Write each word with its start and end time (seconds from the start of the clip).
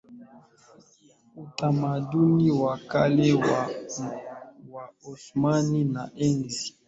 utamaduni 1.43 2.51
wa 2.51 2.77
kale 2.77 3.33
wa 3.33 3.69
Waosmani 4.71 5.83
na 5.83 6.03
enzi 6.25 6.75